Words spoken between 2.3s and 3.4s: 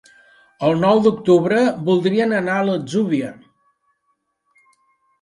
anar a l'Atzúbia.